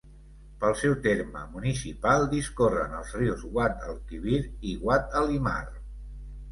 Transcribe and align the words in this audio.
Pel 0.61 0.71
seu 0.83 0.95
terme 1.03 1.43
municipal 1.57 2.25
discorren 2.33 2.97
els 3.03 3.15
rius 3.21 3.47
Guadalquivir 3.59 4.43
i 4.73 4.77
Guadalimar. 4.87 5.59